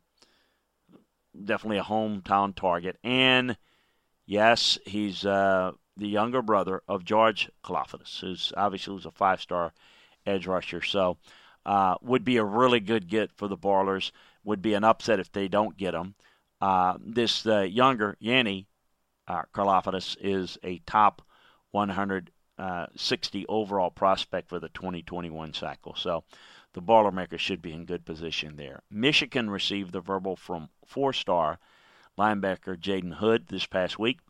definitely 1.44 1.78
a 1.78 1.84
hometown 1.84 2.54
target. 2.54 2.98
And 3.04 3.56
yes, 4.24 4.78
he's 4.86 5.26
uh, 5.26 5.72
the 5.96 6.08
younger 6.08 6.42
brother 6.42 6.82
of 6.88 7.04
George 7.04 7.50
Karlaftis, 7.62 8.20
who's 8.20 8.52
obviously 8.56 8.94
was 8.94 9.06
a 9.06 9.10
five-star 9.10 9.72
edge 10.24 10.46
rusher. 10.46 10.82
So 10.82 11.18
uh, 11.66 11.96
would 12.00 12.24
be 12.24 12.38
a 12.38 12.44
really 12.44 12.80
good 12.80 13.08
get 13.08 13.30
for 13.32 13.48
the 13.48 13.56
Boilers. 13.56 14.12
Would 14.44 14.62
be 14.62 14.74
an 14.74 14.84
upset 14.84 15.20
if 15.20 15.30
they 15.32 15.48
don't 15.48 15.76
get 15.76 15.94
him. 15.94 16.14
Uh, 16.60 16.94
this 16.98 17.46
uh, 17.46 17.60
younger 17.60 18.16
Yanni 18.20 18.66
uh, 19.28 19.42
is 20.20 20.58
a 20.62 20.78
top 20.86 21.22
160 21.76 23.46
overall 23.50 23.90
prospect 23.90 24.48
for 24.48 24.58
the 24.58 24.70
2021 24.70 25.52
cycle. 25.52 25.94
So 25.94 26.24
the 26.72 26.80
Boilermakers 26.80 27.42
should 27.42 27.60
be 27.60 27.74
in 27.74 27.84
good 27.84 28.06
position 28.06 28.56
there. 28.56 28.80
Michigan 28.90 29.50
received 29.50 29.92
the 29.92 30.00
verbal 30.00 30.36
from 30.36 30.70
four-star 30.86 31.58
linebacker 32.18 32.78
Jaden 32.78 33.16
Hood 33.16 33.48
this 33.48 33.66
past 33.66 33.98
week. 33.98 34.20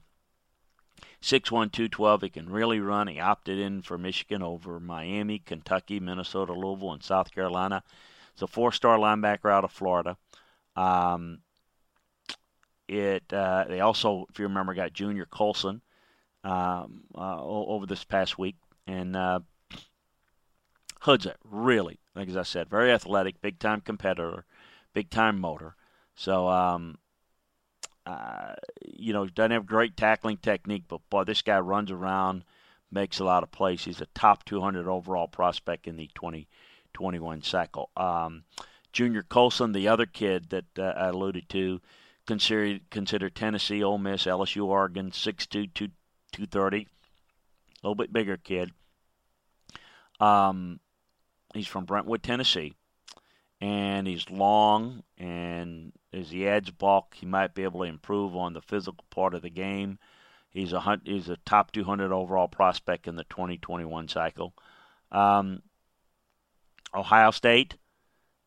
6'1", 1.23 1.71
212. 1.71 2.23
He 2.23 2.29
can 2.31 2.51
really 2.51 2.81
run. 2.81 3.07
He 3.07 3.21
opted 3.21 3.61
in 3.61 3.81
for 3.81 3.97
Michigan 3.97 4.43
over 4.43 4.81
Miami, 4.81 5.39
Kentucky, 5.39 6.01
Minnesota, 6.01 6.53
Louisville, 6.53 6.95
and 6.95 7.03
South 7.05 7.31
Carolina. 7.31 7.85
It's 8.33 8.43
a 8.43 8.49
four-star 8.49 8.99
linebacker 8.99 9.53
out 9.53 9.63
of 9.63 9.71
Florida. 9.71 10.17
Um, 10.75 11.39
it 12.89 13.33
uh, 13.33 13.67
they 13.69 13.81
also, 13.81 14.27
if 14.31 14.39
you 14.41 14.47
remember, 14.47 14.75
got 14.75 14.93
Junior 14.93 15.27
Colson 15.27 15.81
um, 16.47 17.03
uh, 17.17 17.43
over 17.43 17.87
this 17.87 18.05
past 18.05 18.39
week, 18.39 18.55
and 18.87 19.17
uh, 19.17 19.41
Hood's 21.01 21.27
really, 21.45 21.99
like 22.15 22.29
as 22.29 22.37
I 22.37 22.45
said, 22.45 22.71
very 22.71 22.93
athletic, 22.93 23.41
big 23.41 23.59
time 23.59 23.81
competitor, 23.81 24.45
big 24.95 25.11
time 25.11 25.41
motor. 25.41 25.75
So, 26.15 26.49
um, 26.49 26.99
uh, 28.07 28.55
you 28.87 29.13
know, 29.13 29.27
doesn't 29.27 29.51
have 29.51 29.67
great 29.67 29.97
tackling 29.97 30.37
technique, 30.37 30.85
but 30.87 31.01
boy, 31.11 31.25
this 31.25 31.43
guy 31.43 31.59
runs 31.59 31.91
around, 31.91 32.45
makes 32.93 33.19
a 33.19 33.25
lot 33.25 33.43
of 33.43 33.51
plays. 33.51 33.85
He's 33.85 34.01
a 34.01 34.07
top 34.15 34.45
200 34.45 34.87
overall 34.87 35.27
prospect 35.27 35.89
in 35.89 35.97
the 35.97 36.09
2021 36.15 37.43
cycle. 37.43 37.91
Um, 37.97 38.45
Junior 38.93 39.25
Colson, 39.25 39.73
the 39.73 39.89
other 39.89 40.07
kid 40.07 40.51
that 40.51 40.79
uh, 40.79 40.93
I 40.97 41.09
alluded 41.09 41.49
to, 41.49 41.81
considered 42.25 42.83
consider 42.91 43.29
Tennessee, 43.29 43.83
Ole 43.83 43.99
Miss, 43.99 44.27
LSU, 44.27 44.65
Oregon, 44.65 45.11
6'2", 45.11 45.91
230, 46.37 46.87
a 46.87 46.87
little 47.83 47.95
bit 47.95 48.13
bigger 48.13 48.37
kid. 48.37 48.71
Um, 50.21 50.81
he's 51.55 51.67
from 51.67 51.85
Brentwood, 51.85 52.23
Tennessee, 52.23 52.75
and 53.61 54.07
he's 54.07 54.29
long. 54.31 55.03
And 55.19 55.93
as 56.13 56.31
he 56.31 56.47
adds 56.47 56.71
bulk, 56.71 57.15
he 57.15 57.27
might 57.27 57.55
be 57.55 57.65
able 57.65 57.81
to 57.81 57.87
improve 57.87 58.37
on 58.37 58.53
the 58.53 58.61
physical 58.61 59.05
part 59.11 59.35
of 59.35 59.43
the 59.43 59.51
game. 59.51 59.99
He's 60.51 60.73
a 60.73 61.01
he's 61.05 61.29
a 61.29 61.37
top 61.39 61.73
200 61.73 62.13
overall 62.13 62.49
prospect 62.49 63.09
in 63.09 63.17
the 63.17 63.25
2021 63.25 64.09
cycle. 64.09 64.55
Um, 65.13 65.63
Ohio 66.95 67.31
State 67.31 67.77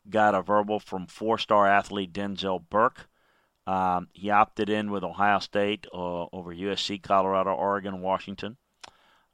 got 0.08 0.34
a 0.34 0.42
verbal 0.42 0.80
from 0.80 1.06
four-star 1.06 1.68
athlete 1.68 2.12
Denzel 2.12 2.62
Burke. 2.68 3.09
Um, 3.66 4.08
he 4.12 4.30
opted 4.30 4.68
in 4.68 4.90
with 4.90 5.04
Ohio 5.04 5.38
State 5.38 5.86
uh, 5.92 6.26
over 6.32 6.54
USC, 6.54 7.02
Colorado, 7.02 7.52
Oregon, 7.52 8.00
Washington. 8.00 8.56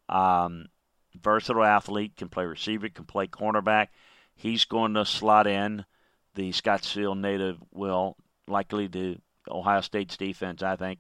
Um, 0.09 0.66
versatile 1.21 1.64
athlete, 1.64 2.16
can 2.16 2.28
play 2.28 2.45
receiver, 2.45 2.88
can 2.88 3.04
play 3.04 3.26
cornerback. 3.26 3.88
He's 4.35 4.64
going 4.64 4.95
to 4.95 5.04
slot 5.04 5.47
in. 5.47 5.85
The 6.35 6.50
Scottsdale 6.50 7.18
native 7.18 7.59
will 7.73 8.16
likely 8.47 8.88
to 8.88 9.18
Ohio 9.49 9.80
State's 9.80 10.16
defense, 10.16 10.62
I 10.62 10.76
think. 10.76 10.99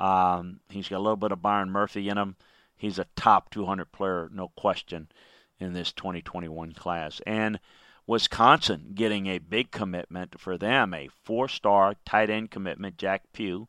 Um, 0.00 0.60
he's 0.70 0.88
got 0.88 0.98
a 0.98 1.04
little 1.04 1.16
bit 1.16 1.32
of 1.32 1.42
Byron 1.42 1.70
Murphy 1.70 2.08
in 2.08 2.18
him. 2.18 2.36
He's 2.76 2.98
a 2.98 3.06
top 3.16 3.50
200 3.50 3.92
player, 3.92 4.28
no 4.32 4.48
question, 4.56 5.08
in 5.58 5.72
this 5.72 5.92
2021 5.92 6.72
class. 6.72 7.20
And 7.26 7.58
Wisconsin 8.06 8.92
getting 8.94 9.26
a 9.26 9.38
big 9.38 9.70
commitment 9.70 10.40
for 10.40 10.56
them, 10.56 10.94
a 10.94 11.08
four 11.24 11.48
star 11.48 11.94
tight 12.04 12.30
end 12.30 12.50
commitment, 12.50 12.96
Jack 12.96 13.22
Pugh. 13.32 13.68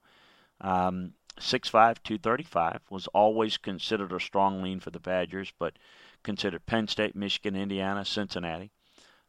Um, 0.62 1.14
6'5, 1.40 1.72
235, 2.04 2.82
was 2.90 3.06
always 3.08 3.58
considered 3.58 4.12
a 4.12 4.20
strong 4.20 4.64
lean 4.64 4.80
for 4.80 4.90
the 4.90 5.00
Badgers, 5.00 5.54
but 5.60 5.78
considered 6.24 6.66
Penn 6.66 6.88
State, 6.88 7.16
Michigan, 7.16 7.56
Indiana, 7.56 8.04
Cincinnati. 8.04 8.72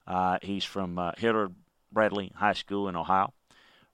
Uh, 0.06 0.38
he's 0.42 0.64
from 0.64 0.98
uh, 0.98 1.12
Bradley 1.92 2.32
High 2.36 2.54
School 2.54 2.88
in 2.88 2.96
Ohio. 2.96 3.32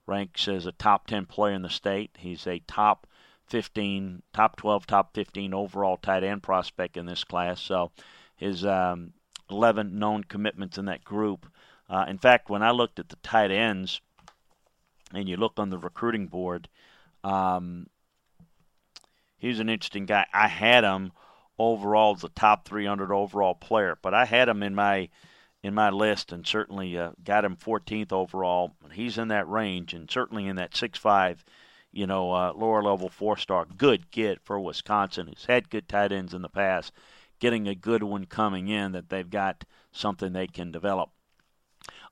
Ranks 0.07 0.47
as 0.47 0.65
a 0.65 0.71
top 0.71 1.07
10 1.07 1.25
player 1.25 1.53
in 1.53 1.61
the 1.61 1.69
state. 1.69 2.11
He's 2.17 2.47
a 2.47 2.59
top 2.59 3.07
15, 3.47 4.21
top 4.33 4.55
12, 4.55 4.87
top 4.87 5.13
15 5.13 5.53
overall 5.53 5.97
tight 5.97 6.23
end 6.23 6.43
prospect 6.43 6.95
in 6.95 7.05
this 7.05 7.23
class. 7.23 7.59
So 7.59 7.91
his 8.37 8.65
um, 8.65 9.13
11 9.49 9.97
known 9.97 10.23
commitments 10.23 10.77
in 10.77 10.85
that 10.85 11.03
group. 11.03 11.45
Uh, 11.89 12.05
in 12.07 12.17
fact, 12.17 12.49
when 12.49 12.63
I 12.63 12.71
looked 12.71 12.99
at 12.99 13.09
the 13.09 13.17
tight 13.17 13.51
ends, 13.51 14.01
and 15.13 15.29
you 15.29 15.37
look 15.37 15.53
on 15.57 15.69
the 15.69 15.77
recruiting 15.77 16.27
board, 16.27 16.67
um, 17.23 17.87
he's 19.37 19.59
an 19.59 19.69
interesting 19.69 20.05
guy. 20.05 20.25
I 20.33 20.47
had 20.47 20.83
him 20.83 21.11
overall 21.57 22.15
as 22.15 22.23
a 22.23 22.29
top 22.29 22.67
300 22.67 23.11
overall 23.11 23.55
player, 23.55 23.97
but 24.01 24.13
I 24.13 24.25
had 24.25 24.49
him 24.49 24.63
in 24.63 24.75
my 24.75 25.09
in 25.63 25.73
my 25.73 25.89
list 25.89 26.31
and 26.31 26.45
certainly 26.45 26.95
uh, 26.95 27.09
got 27.23 27.43
him 27.43 27.55
14th 27.55 28.11
overall. 28.11 28.75
He's 28.91 29.17
in 29.17 29.29
that 29.29 29.49
range 29.49 29.95
and 29.95 30.11
certainly 30.11 30.45
in 30.45 30.57
that 30.57 30.73
6'5", 30.73 31.39
you 31.91 32.05
know, 32.05 32.31
uh, 32.31 32.53
lower 32.55 32.83
level 32.83 33.09
four 33.09 33.35
star. 33.35 33.65
Good 33.65 34.11
kid 34.11 34.39
for 34.43 34.59
Wisconsin. 34.59 35.25
He's 35.25 35.45
had 35.45 35.71
good 35.71 35.89
tight 35.89 36.11
ends 36.11 36.35
in 36.35 36.43
the 36.43 36.49
past 36.49 36.93
getting 37.39 37.67
a 37.67 37.75
good 37.75 38.03
one 38.03 38.25
coming 38.25 38.67
in 38.67 38.91
that 38.93 39.09
they've 39.09 39.29
got 39.29 39.65
something 39.91 40.33
they 40.33 40.47
can 40.47 40.71
develop. 40.71 41.09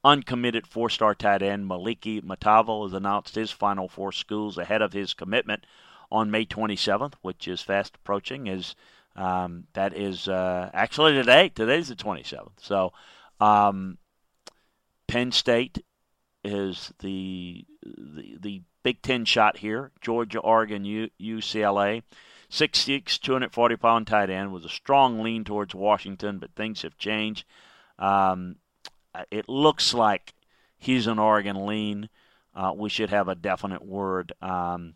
Uncommitted 0.03 0.67
four 0.67 0.89
star 0.89 1.15
tight 1.15 1.41
end 1.41 1.69
Moliki 1.69 2.21
Matavao 2.21 2.83
has 2.83 2.93
announced 2.93 3.35
his 3.35 3.51
final 3.51 3.87
four 3.87 4.11
schools 4.11 4.57
ahead 4.57 4.81
of 4.81 4.93
his 4.93 5.13
commitment 5.13 5.65
on 6.11 6.29
May 6.29 6.45
27th, 6.45 7.13
which 7.21 7.47
is 7.47 7.61
fast 7.61 7.95
approaching 7.95 8.47
as 8.49 8.75
Um, 9.15 9.65
that 9.73 9.95
is 9.95 10.27
uh, 10.27 10.69
actually 10.73 11.13
today. 11.13 11.49
Today's 11.49 11.89
the 11.89 11.95
27th. 11.95 12.59
So 12.59 12.93
um, 13.39 13.97
Penn 15.07 15.31
State 15.31 15.83
is 16.43 16.91
the, 16.99 17.65
the 17.85 18.37
the 18.39 18.61
Big 18.83 19.01
Ten 19.01 19.25
shot 19.25 19.57
here. 19.57 19.91
Georgia, 20.01 20.39
Oregon, 20.39 20.83
U, 20.83 21.09
UCLA. 21.21 22.03
6'6", 22.53 23.19
240 23.19 23.75
pound 23.77 24.05
tight 24.05 24.29
end 24.29 24.53
with 24.53 24.63
a 24.63 24.69
strong 24.69 25.23
lean 25.23 25.43
towards 25.43 25.73
Washington, 25.73 26.37
but 26.37 26.53
things 26.53 26.83
have 26.83 26.99
changed. 26.99 27.45
Um, 27.97 28.57
it 29.31 29.49
looks 29.49 29.91
like 29.91 30.35
he's 30.77 31.07
an 31.07 31.17
Oregon 31.17 31.65
lean. 31.65 32.09
Uh, 32.53 32.71
we 32.75 32.89
should 32.89 33.09
have 33.09 33.27
a 33.27 33.33
definite 33.33 33.83
word 33.83 34.33
um, 34.39 34.93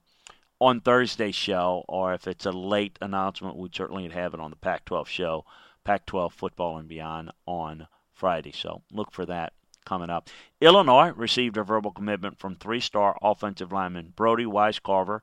on 0.61 0.81
Thursday's 0.81 1.33
show, 1.33 1.83
or 1.87 2.13
if 2.13 2.27
it's 2.27 2.45
a 2.45 2.51
late 2.51 2.99
announcement, 3.01 3.57
we'd 3.57 3.75
certainly 3.75 4.07
have 4.07 4.35
it 4.35 4.39
on 4.39 4.51
the 4.51 4.55
Pac 4.55 4.85
12 4.85 5.09
show, 5.09 5.45
Pac 5.83 6.05
12 6.05 6.33
football 6.35 6.77
and 6.77 6.87
beyond 6.87 7.31
on 7.47 7.87
Friday. 8.13 8.51
So 8.51 8.83
look 8.91 9.11
for 9.11 9.25
that 9.25 9.53
coming 9.83 10.11
up. 10.11 10.29
Illinois 10.61 11.11
received 11.15 11.57
a 11.57 11.63
verbal 11.63 11.91
commitment 11.91 12.37
from 12.37 12.55
three 12.55 12.81
star 12.81 13.17
offensive 13.19 13.71
lineman 13.71 14.13
Brody 14.15 14.45
Wisecarver. 14.45 15.21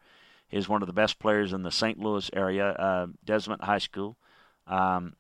He's 0.54 0.68
one 0.68 0.82
of 0.82 0.87
the 0.87 0.92
best 0.92 1.18
players 1.18 1.52
in 1.52 1.62
the 1.64 1.73
St. 1.73 1.99
Louis 1.99 2.30
area, 2.32 2.68
uh, 2.68 3.06
De 3.25 3.40
Smet 3.40 3.64
High 3.64 3.78
School. 3.78 4.16
Um, 4.68 5.14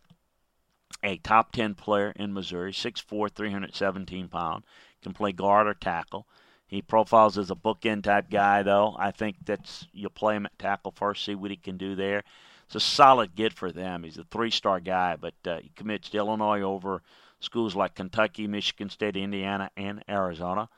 a 1.02 1.16
top 1.16 1.50
10 1.50 1.74
player 1.74 2.12
in 2.14 2.32
Missouri, 2.32 2.70
6'4, 2.72 3.34
317 3.34 4.28
pound, 4.28 4.62
can 5.02 5.12
play 5.12 5.32
guard 5.32 5.66
or 5.66 5.74
tackle. 5.74 6.28
He 6.68 6.82
profiles 6.82 7.36
as 7.36 7.50
a 7.50 7.56
bookend 7.56 8.04
type 8.04 8.30
guy, 8.30 8.62
though. 8.62 8.94
I 8.96 9.10
think 9.10 9.34
that's 9.44 9.88
you 9.92 10.08
play 10.08 10.36
him 10.36 10.46
at 10.46 10.56
tackle 10.56 10.92
first, 10.92 11.24
see 11.24 11.34
what 11.34 11.50
he 11.50 11.56
can 11.56 11.78
do 11.78 11.96
there. 11.96 12.22
It's 12.66 12.76
a 12.76 12.80
solid 12.80 13.34
get 13.34 13.52
for 13.52 13.72
them. 13.72 14.04
He's 14.04 14.18
a 14.18 14.24
three-star 14.24 14.78
guy, 14.78 15.16
but 15.16 15.34
uh, 15.44 15.58
he 15.58 15.72
commits 15.74 16.10
to 16.10 16.18
Illinois 16.18 16.62
over 16.62 17.02
schools 17.40 17.74
like 17.74 17.96
Kentucky, 17.96 18.46
Michigan 18.46 18.88
State, 18.88 19.16
Indiana, 19.16 19.68
and 19.76 20.04
Arizona. 20.08 20.68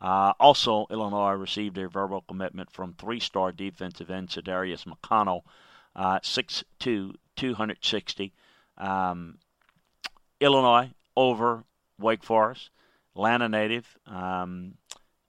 Uh, 0.00 0.32
also, 0.38 0.86
Illinois 0.90 1.32
received 1.32 1.78
a 1.78 1.88
verbal 1.88 2.22
commitment 2.28 2.70
from 2.70 2.92
three-star 2.92 3.52
defensive 3.52 4.10
end 4.10 4.28
Cedarius 4.28 4.84
McConnell, 4.84 5.42
uh, 5.94 6.20
6'2", 6.20 7.14
260. 7.36 8.32
Um, 8.76 9.38
Illinois 10.40 10.90
over 11.16 11.64
Wake 11.98 12.22
Forest, 12.22 12.70
Atlanta 13.14 13.48
native. 13.48 13.96
Um, 14.06 14.74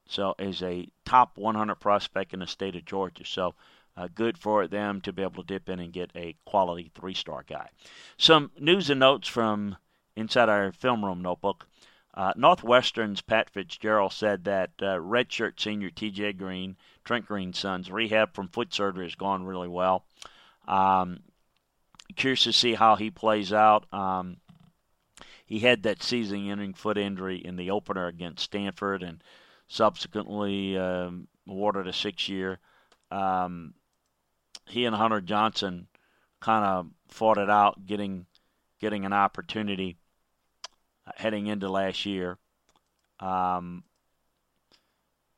so 0.10 0.36
is 0.40 0.62
a 0.62 0.88
top 1.06 1.38
100 1.38 1.76
prospect 1.76 2.34
in 2.34 2.40
the 2.40 2.48
state 2.48 2.76
of 2.76 2.86
Georgia. 2.86 3.26
So 3.26 3.56
uh, 3.96 4.08
good 4.14 4.38
for 4.38 4.68
them 4.68 5.02
to 5.02 5.12
be 5.12 5.22
able 5.22 5.44
to 5.44 5.48
dip 5.48 5.70
in 5.70 5.80
and 5.80 5.92
get 5.92 6.12
a 6.16 6.36
quality 6.46 6.92
three-star 6.94 7.44
guy. 7.48 7.70
Some 8.18 8.52
news 8.60 8.90
and 8.90 9.00
notes 9.00 9.28
from 9.28 9.78
inside 10.16 10.50
our 10.50 10.72
film 10.72 11.04
room 11.04 11.22
notebook. 11.22 11.68
Uh, 12.18 12.34
Northwestern's 12.36 13.22
Pat 13.22 13.48
Fitzgerald 13.52 14.12
said 14.12 14.46
that 14.46 14.72
uh, 14.80 14.98
redshirt 14.98 15.60
senior 15.60 15.92
T.J. 15.92 16.34
Green, 16.34 16.76
Trent 17.06 17.28
Green's 17.28 17.60
son's 17.60 17.92
rehab 17.92 18.34
from 18.34 18.48
foot 18.48 18.74
surgery 18.74 19.06
has 19.06 19.14
gone 19.14 19.46
really 19.46 19.68
well. 19.68 20.04
Um, 20.68 21.20
curious 22.16 22.42
to 22.46 22.54
see 22.54 22.74
how 22.74 22.96
he 22.96 23.12
plays 23.12 23.54
out. 23.54 23.86
Um, 23.94 24.38
he 25.46 25.60
had 25.60 25.84
that 25.84 26.02
season-ending 26.02 26.74
foot 26.74 26.98
injury 26.98 27.38
in 27.38 27.56
the 27.56 27.70
opener 27.70 28.08
against 28.08 28.46
Stanford, 28.46 29.04
and 29.04 29.24
subsequently 29.68 30.76
um, 30.76 31.28
awarded 31.48 31.88
a 31.88 31.94
six-year. 31.94 32.58
Um, 33.12 33.76
he 34.66 34.86
and 34.86 34.96
Hunter 34.96 35.22
Johnson 35.22 35.88
kind 36.40 36.66
of 36.66 36.88
fought 37.10 37.38
it 37.38 37.52
out, 37.52 37.86
getting 37.86 38.26
getting 38.80 39.06
an 39.06 39.14
opportunity 39.14 39.98
heading 41.16 41.48
into 41.48 41.70
last 41.70 42.06
year. 42.06 42.38
Um, 43.20 43.84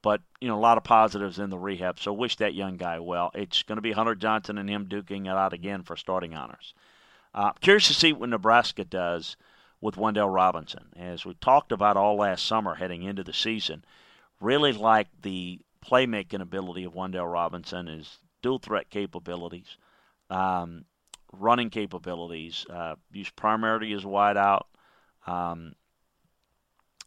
but 0.01 0.21
you 0.39 0.47
know, 0.47 0.57
a 0.57 0.59
lot 0.59 0.77
of 0.77 0.83
positives 0.83 1.39
in 1.39 1.49
the 1.49 1.57
rehab. 1.57 1.99
So 1.99 2.13
wish 2.13 2.37
that 2.37 2.53
young 2.53 2.77
guy 2.77 2.99
well. 2.99 3.31
It's 3.33 3.63
going 3.63 3.77
to 3.77 3.81
be 3.81 3.91
Hunter 3.91 4.15
Johnson 4.15 4.57
and 4.57 4.69
him 4.69 4.87
duking 4.87 5.25
it 5.25 5.29
out 5.29 5.53
again 5.53 5.83
for 5.83 5.95
starting 5.95 6.35
honors. 6.35 6.73
Uh, 7.33 7.51
curious 7.53 7.87
to 7.87 7.93
see 7.93 8.13
what 8.13 8.29
Nebraska 8.29 8.83
does 8.83 9.37
with 9.81 9.95
Wan'Dale 9.95 10.33
Robinson. 10.33 10.87
As 10.95 11.25
we 11.25 11.33
talked 11.35 11.71
about 11.71 11.97
all 11.97 12.17
last 12.17 12.45
summer 12.45 12.75
heading 12.75 13.03
into 13.03 13.23
the 13.23 13.33
season, 13.33 13.83
really 14.41 14.73
like 14.73 15.07
the 15.21 15.59
playmaking 15.85 16.41
ability 16.41 16.83
of 16.83 16.93
Wan'Dale 16.93 17.31
Robinson, 17.31 17.87
his 17.87 18.17
dual 18.41 18.59
threat 18.59 18.89
capabilities, 18.89 19.77
um, 20.29 20.85
running 21.31 21.69
capabilities, 21.69 22.65
uh, 22.69 22.95
used 23.11 23.35
primarily 23.35 23.93
as 23.93 24.05
wide 24.05 24.37
out. 24.37 24.67
Um, 25.27 25.73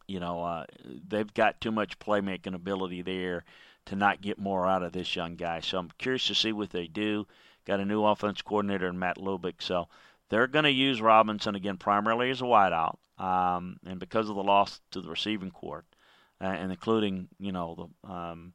you 0.07 0.21
know, 0.21 0.43
uh, 0.43 0.67
they've 1.09 1.33
got 1.33 1.61
too 1.61 1.73
much 1.73 1.99
playmaking 1.99 2.55
ability 2.55 3.03
there 3.03 3.45
to 3.87 3.97
not 3.97 4.21
get 4.21 4.39
more 4.39 4.67
out 4.67 4.83
of 4.83 4.93
this 4.93 5.17
young 5.17 5.37
guy. 5.37 5.61
So 5.61 5.79
I'm 5.79 5.91
curious 5.99 6.27
to 6.29 6.35
see 6.35 6.53
what 6.53 6.71
they 6.71 6.87
do. 6.87 7.27
Got 7.65 7.81
a 7.81 7.85
new 7.85 8.05
offense 8.05 8.43
coordinator 8.43 8.89
in 8.89 8.99
Matt 8.99 9.19
Lubick, 9.19 9.61
so 9.63 9.89
they're 10.29 10.47
going 10.47 10.65
to 10.65 10.71
use 10.71 11.01
Robinson 11.01 11.55
again 11.55 11.77
primarily 11.77 12.31
as 12.31 12.41
a 12.41 12.45
wideout, 12.45 12.97
um, 13.19 13.77
and 13.87 14.01
because 14.01 14.29
of 14.29 14.35
the 14.35 14.43
loss 14.43 14.81
to 14.91 15.01
the 15.01 15.09
receiving 15.09 15.51
court, 15.51 15.85
uh, 16.41 16.47
and 16.47 16.73
including 16.73 17.29
you 17.39 17.53
know 17.53 17.93
the 18.05 18.11
um, 18.11 18.53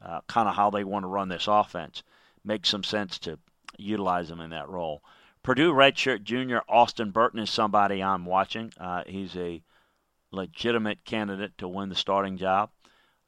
uh, 0.00 0.20
kind 0.28 0.48
of 0.48 0.54
how 0.54 0.70
they 0.70 0.84
want 0.84 1.02
to 1.02 1.08
run 1.08 1.28
this 1.28 1.48
offense, 1.48 2.02
makes 2.44 2.68
some 2.68 2.84
sense 2.84 3.18
to 3.20 3.38
utilize 3.76 4.30
him 4.30 4.40
in 4.40 4.50
that 4.50 4.68
role. 4.68 5.02
Purdue 5.44 5.74
redshirt 5.74 6.24
junior 6.24 6.62
Austin 6.70 7.10
Burton 7.10 7.38
is 7.38 7.50
somebody 7.50 8.02
I'm 8.02 8.24
watching. 8.24 8.72
Uh, 8.80 9.04
he's 9.06 9.36
a 9.36 9.62
legitimate 10.30 11.04
candidate 11.04 11.58
to 11.58 11.68
win 11.68 11.90
the 11.90 11.94
starting 11.94 12.38
job. 12.38 12.70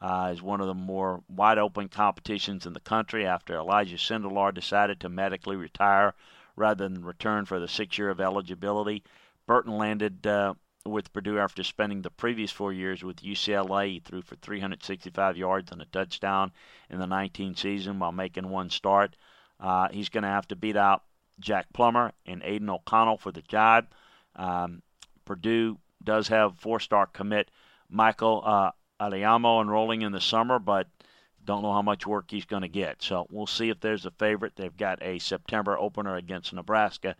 Uh, 0.00 0.30
is 0.32 0.40
one 0.40 0.62
of 0.62 0.66
the 0.66 0.72
more 0.72 1.22
wide 1.28 1.58
open 1.58 1.90
competitions 1.90 2.64
in 2.64 2.72
the 2.72 2.80
country 2.80 3.26
after 3.26 3.54
Elijah 3.54 3.98
Sindelar 3.98 4.54
decided 4.54 4.98
to 5.00 5.10
medically 5.10 5.56
retire 5.56 6.14
rather 6.56 6.88
than 6.88 7.04
return 7.04 7.44
for 7.44 7.60
the 7.60 7.68
six 7.68 7.98
year 7.98 8.08
of 8.08 8.18
eligibility. 8.18 9.04
Burton 9.46 9.76
landed 9.76 10.26
uh, 10.26 10.54
with 10.86 11.12
Purdue 11.12 11.38
after 11.38 11.62
spending 11.62 12.00
the 12.00 12.08
previous 12.08 12.50
four 12.50 12.72
years 12.72 13.04
with 13.04 13.20
UCLA. 13.20 13.92
He 13.92 14.00
threw 14.00 14.22
for 14.22 14.36
365 14.36 15.36
yards 15.36 15.70
and 15.70 15.82
a 15.82 15.86
touchdown 15.86 16.52
in 16.88 16.98
the 16.98 17.06
19 17.06 17.56
season 17.56 17.98
while 17.98 18.10
making 18.10 18.48
one 18.48 18.70
start. 18.70 19.14
Uh, 19.60 19.88
he's 19.90 20.08
going 20.08 20.24
to 20.24 20.30
have 20.30 20.48
to 20.48 20.56
beat 20.56 20.76
out 20.76 21.02
Jack 21.40 21.66
Plummer 21.72 22.12
and 22.26 22.42
Aidan 22.44 22.70
O'Connell 22.70 23.18
for 23.18 23.32
the 23.32 23.42
job. 23.42 23.86
Um, 24.34 24.82
Purdue 25.24 25.78
does 26.02 26.28
have 26.28 26.58
four-star 26.58 27.06
commit 27.06 27.50
Michael 27.88 28.42
uh, 28.44 28.70
Alaimo 29.00 29.60
enrolling 29.60 30.02
in 30.02 30.12
the 30.12 30.20
summer, 30.20 30.58
but 30.58 30.88
don't 31.44 31.62
know 31.62 31.72
how 31.72 31.82
much 31.82 32.06
work 32.06 32.30
he's 32.30 32.44
going 32.44 32.62
to 32.62 32.68
get. 32.68 33.02
So 33.02 33.26
we'll 33.30 33.46
see 33.46 33.70
if 33.70 33.80
there's 33.80 34.06
a 34.06 34.10
favorite. 34.10 34.54
They've 34.56 34.76
got 34.76 35.02
a 35.02 35.18
September 35.18 35.78
opener 35.78 36.16
against 36.16 36.52
Nebraska. 36.52 37.16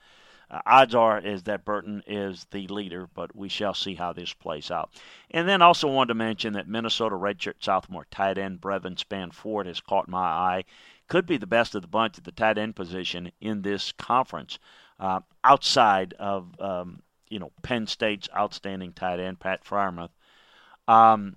Uh, 0.49 0.61
odds 0.65 0.95
are 0.95 1.19
is 1.19 1.43
that 1.43 1.65
Burton 1.65 2.03
is 2.07 2.47
the 2.53 2.69
leader, 2.69 3.09
but 3.15 3.35
we 3.35 3.49
shall 3.49 3.75
see 3.75 3.95
how 3.95 4.13
this 4.13 4.33
plays 4.33 4.71
out. 4.71 4.91
And 5.31 5.49
then 5.49 5.61
also 5.61 5.89
wanted 5.89 6.09
to 6.09 6.15
mention 6.15 6.53
that 6.53 6.69
Minnesota 6.69 7.17
redshirt 7.17 7.55
sophomore 7.61 8.07
tight 8.11 8.39
end 8.39 8.61
Brevin 8.61 8.97
Spann-Ford 8.97 9.67
has 9.67 9.81
caught 9.81 10.09
my 10.09 10.19
eye 10.19 10.65
could 11.09 11.27
be 11.27 11.37
the 11.37 11.47
best 11.47 11.75
of 11.75 11.83
the 11.83 11.89
bunch 11.89 12.19
at 12.19 12.25
the 12.25 12.33
tight 12.33 12.59
end 12.59 12.77
position 12.77 13.31
in 13.41 13.63
this 13.63 13.93
conference, 13.93 14.59
uh, 14.99 15.21
outside 15.45 16.15
of 16.15 16.61
um, 16.61 17.01
you 17.29 17.39
know 17.39 17.53
Penn 17.63 17.87
State's 17.87 18.29
outstanding 18.37 18.93
tight 18.93 19.21
end 19.21 19.41
Pat 19.41 19.65
Freiermuth. 19.65 20.11
Um, 20.89 21.37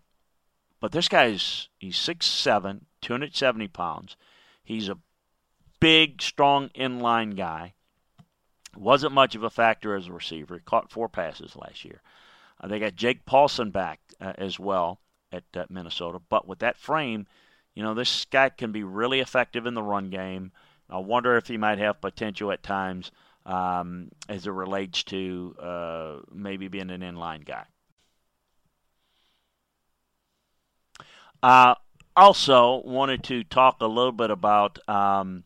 but 0.80 0.92
this 0.92 1.08
guy's 1.08 1.70
he's 1.78 1.98
6'7", 1.98 2.82
270 3.02 3.68
pounds. 3.68 4.16
He's 4.64 4.90
a 4.90 4.98
big, 5.80 6.22
strong 6.22 6.70
inline 6.70 7.36
guy. 7.36 7.74
Wasn't 8.76 9.14
much 9.14 9.36
of 9.36 9.44
a 9.44 9.50
factor 9.50 9.96
as 9.96 10.08
a 10.08 10.14
receiver. 10.14 10.56
He 10.56 10.62
caught 10.62 10.92
four 10.92 11.10
passes 11.10 11.56
last 11.56 11.84
year. 11.84 12.02
Uh, 12.62 12.68
they 12.68 12.80
got 12.80 12.96
Jake 12.96 13.26
Paulson 13.26 13.72
back 13.72 14.00
uh, 14.22 14.34
as 14.38 14.60
well 14.60 15.00
at 15.32 15.44
uh, 15.56 15.66
Minnesota. 15.70 16.20
But 16.30 16.48
with 16.48 16.60
that 16.60 16.78
frame, 16.78 17.28
you 17.76 17.84
know, 17.84 17.94
this 17.94 18.26
guy 18.26 18.50
can 18.50 18.72
be 18.72 18.84
really 18.84 19.20
effective 19.20 19.66
in 19.66 19.74
the 19.74 19.84
run 19.84 20.10
game. 20.10 20.52
I 20.90 20.98
wonder 20.98 21.38
if 21.38 21.48
he 21.48 21.58
might 21.58 21.78
have 21.78 22.02
potential 22.02 22.52
at 22.52 22.64
times 22.64 23.12
um, 23.46 24.10
as 24.28 24.48
it 24.48 24.52
relates 24.52 25.04
to 25.04 25.56
uh, 25.60 26.18
maybe 26.32 26.68
being 26.68 26.90
an 26.90 27.02
inline 27.02 27.46
guy. 27.46 27.66
Uh, 31.42 31.76
also, 32.16 32.82
wanted 32.84 33.24
to 33.24 33.44
talk 33.46 33.78
a 33.80 33.86
little 33.88 34.12
bit 34.12 34.30
about 34.30 34.78
um, 34.90 35.44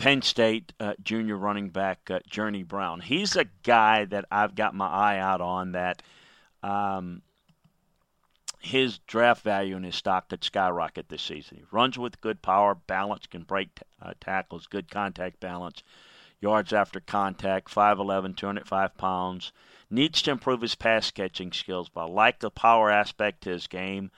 Penn 0.00 0.22
State 0.22 0.72
uh, 0.80 0.94
junior 1.02 1.36
running 1.36 1.68
back 1.68 2.10
uh, 2.10 2.20
Journey 2.26 2.62
Brown. 2.62 3.00
He's 3.00 3.36
a 3.36 3.44
guy 3.62 4.06
that 4.06 4.24
I've 4.32 4.54
got 4.54 4.74
my 4.74 4.88
eye 4.88 5.18
out 5.18 5.42
on 5.42 5.72
that 5.72 6.00
um, 6.62 7.20
his 8.60 8.98
draft 9.00 9.44
value 9.44 9.76
and 9.76 9.84
his 9.84 9.96
stock 9.96 10.30
could 10.30 10.42
skyrocket 10.42 11.10
this 11.10 11.20
season. 11.20 11.58
He 11.58 11.64
runs 11.70 11.98
with 11.98 12.22
good 12.22 12.40
power, 12.40 12.74
balance, 12.74 13.26
can 13.26 13.42
break 13.42 13.80
uh, 14.00 14.14
tackles, 14.18 14.66
good 14.66 14.90
contact 14.90 15.38
balance. 15.38 15.82
yards 16.40 16.72
after 16.72 17.00
contact, 17.00 17.68
5'11", 17.68 18.38
205 18.38 18.96
pounds. 18.96 19.52
Needs 19.90 20.22
to 20.22 20.30
improve 20.30 20.62
his 20.62 20.76
pass 20.76 21.10
catching 21.10 21.52
skills, 21.52 21.90
but 21.90 22.06
I 22.06 22.08
like 22.08 22.40
the 22.40 22.50
power 22.50 22.90
aspect 22.90 23.42
to 23.42 23.50
his 23.50 23.66
game. 23.66 24.10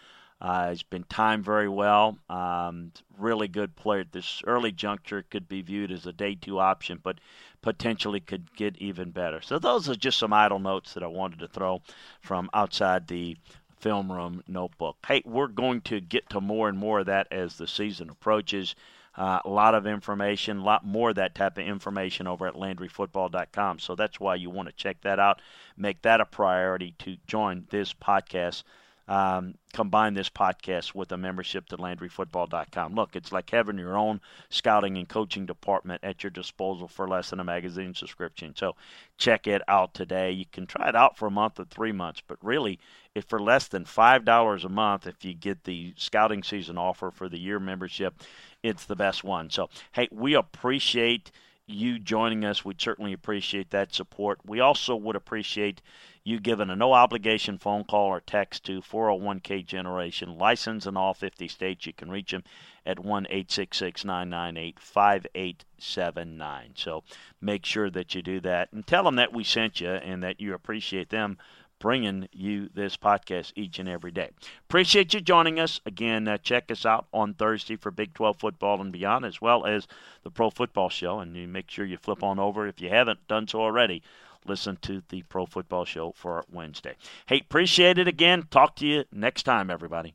Uh, 0.43 0.71
he's 0.71 0.83
been 0.83 1.05
timed 1.05 1.45
very 1.45 1.69
well. 1.69 2.19
Um, 2.29 2.91
really 3.17 3.47
good 3.47 3.77
player. 3.77 4.01
At 4.01 4.11
this 4.11 4.43
early 4.45 4.73
juncture 4.73 5.25
could 5.31 5.49
be 5.49 5.63
viewed 5.63 5.93
as 5.93 6.05
a 6.05 6.13
day 6.13 6.35
two 6.35 6.59
option, 6.59 6.99
but 7.01 7.19
potentially 7.63 8.19
could 8.19 8.53
get 8.57 8.77
even 8.79 9.13
better. 9.13 9.41
So 9.41 9.61
those 9.61 9.89
are 9.89 9.95
just 9.95 10.19
some 10.19 10.33
idle 10.33 10.59
notes 10.59 10.95
that 10.95 11.05
I 11.05 11.07
wanted 11.07 11.39
to 11.39 11.49
throw 11.49 11.81
from 12.21 12.51
outside 12.53 13.07
the 13.07 13.37
film 13.79 14.11
room 14.11 14.43
notebook. 14.49 14.97
Hey, 15.07 15.23
we're 15.25 15.47
going 15.47 15.81
to 15.83 16.01
get 16.01 16.29
to 16.31 16.41
more 16.41 16.69
and 16.69 16.77
more 16.77 17.01
of 17.01 17.07
that 17.07 17.29
as 17.31 17.57
the 17.57 17.69
season 17.69 18.11
approaches. 18.11 18.75
Uh, 19.17 19.39
a 19.45 19.49
lot 19.49 19.77
of 19.77 19.87
information, 19.87 20.59
a 20.59 20.65
lot 20.65 20.85
more 20.85 21.11
of 21.11 21.17
that 21.17 21.37
type 21.37 21.57
of 21.57 21.65
information 21.65 22.27
over 22.27 22.49
at 22.49 22.55
LandryFootball.com. 22.55 23.79
So 23.79 23.95
that's 23.95 24.19
why 24.19 24.35
you 24.35 24.51
want 24.51 24.69
to 24.69 24.75
check 24.75 25.03
that 25.03 25.21
out. 25.21 25.41
Make 25.77 26.03
that 26.03 26.21
a 26.21 26.25
priority 26.25 26.97
to 26.99 27.17
join 27.29 27.67
this 27.71 27.95
podcast 27.95 28.65
um, 29.09 29.55
combine 29.73 30.15
this 30.15 30.31
podcast 30.31 30.95
with 30.95 31.11
a 31.13 31.17
membership 31.17 31.67
to 31.67 31.77
LandryFootball.com. 31.77 32.95
Look, 32.95 33.17
it's 33.17 33.33
like 33.33 33.51
having 33.51 33.79
your 33.79 33.97
own 33.97 34.21
scouting 34.49 34.97
and 34.97 35.09
coaching 35.09 35.47
department 35.47 36.05
at 36.05 36.23
your 36.23 36.31
disposal 36.31 36.89
for 36.89 37.09
less 37.09 37.31
than 37.31 37.41
a 37.41 37.45
magazine 37.45 37.95
subscription. 37.95 38.55
So 38.57 38.77
check 39.19 39.47
it 39.47 39.63
out 39.67 39.95
today. 39.95 40.31
You 40.31 40.45
can 40.51 40.67
try 40.67 40.89
it 40.89 40.97
out 40.97 41.17
for 41.17 41.27
a 41.27 41.33
month 41.33 41.59
or 41.59 41.65
three 41.65 41.93
months, 41.93 42.23
but 42.27 42.39
really, 42.43 42.79
if 43.15 43.25
for 43.25 43.41
less 43.41 43.69
than 43.69 43.85
five 43.85 44.25
dollars 44.25 44.65
a 44.65 44.69
month, 44.69 45.07
if 45.07 45.25
you 45.25 45.35
get 45.35 45.65
the 45.65 45.95
scouting 45.97 46.43
season 46.43 46.79
offer 46.79 47.11
for 47.11 47.29
the 47.29 47.39
year 47.39 47.61
membership, 47.61 48.15
it's 48.63 48.85
the 48.85 48.97
best 48.97 49.25
one. 49.25 49.51
So 49.51 49.69
hey, 49.93 50.09
we 50.11 50.35
appreciate 50.35 51.31
you 51.73 51.99
joining 51.99 52.45
us. 52.45 52.65
We'd 52.65 52.81
certainly 52.81 53.13
appreciate 53.13 53.71
that 53.71 53.95
support. 53.95 54.41
We 54.45 54.61
also 54.61 54.95
would 54.97 55.17
appreciate 55.17 55.83
you 56.25 56.39
giving 56.39 56.71
a 56.71 56.77
no 56.77 56.93
obligation 56.93 57.59
phone 57.59 57.85
call 57.85 58.07
or 58.07 58.21
text 58.21 58.65
to 58.65 58.81
401k 58.81 59.67
Generation, 59.67 60.39
licensed 60.39 60.87
in 60.87 60.97
all 60.97 61.15
50 61.15 61.49
states. 61.49 61.87
You 61.87 61.93
can 61.93 62.11
reach 62.11 62.31
them 62.31 62.45
at 62.87 63.01
1 63.01 63.25
998 63.25 64.81
5879. 64.81 66.73
So 66.77 67.03
make 67.41 67.65
sure 67.65 67.91
that 67.91 68.15
you 68.15 68.23
do 68.23 68.41
that 68.41 68.73
and 68.73 68.87
tell 68.87 69.05
them 69.05 69.17
that 69.17 69.33
we 69.33 69.43
sent 69.43 69.81
you 69.81 69.91
and 69.91 70.23
that 70.23 70.41
you 70.41 70.55
appreciate 70.55 71.11
them 71.11 71.39
bringing 71.83 72.29
you 72.33 72.71
this 72.73 72.97
podcast 72.97 73.53
each 73.57 73.81
and 73.81 73.89
every 73.89 74.13
day. 74.13 74.31
Appreciate 74.69 75.13
you 75.13 75.21
joining 75.21 75.59
us. 75.59 75.81
Again, 75.85 76.29
uh, 76.29 76.39
check 76.39 76.71
us 76.71 76.87
out 76.87 77.07
on 77.13 77.35
Thursday 77.35 77.75
for 77.75 77.91
Big 77.91 78.15
12 78.15 78.39
football 78.39 78.81
and 78.81 78.93
beyond, 78.93 79.25
as 79.25 79.41
well 79.41 79.67
as 79.67 79.89
the 80.23 80.31
Pro 80.31 80.49
Football 80.49 80.91
Show. 80.91 81.19
And 81.19 81.37
you 81.37 81.49
make 81.49 81.69
sure 81.69 81.85
you 81.85 81.97
flip 81.97 82.23
on 82.23 82.39
over 82.39 82.69
if 82.69 82.81
you 82.81 82.89
haven't 82.89 83.27
done 83.27 83.49
so 83.49 83.61
already. 83.61 84.01
Listen 84.47 84.79
to 84.83 85.03
the 85.09 85.23
Pro 85.23 85.45
Football 85.45 85.85
Show 85.85 86.13
for 86.13 86.45
Wednesday. 86.51 86.95
Hey, 87.27 87.41
appreciate 87.41 87.99
it 87.99 88.07
again. 88.07 88.45
Talk 88.49 88.77
to 88.77 88.87
you 88.87 89.05
next 89.13 89.43
time, 89.43 89.69
everybody. 89.69 90.15